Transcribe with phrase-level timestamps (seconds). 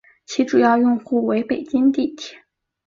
[0.25, 2.41] 其主要用户为北京地铁。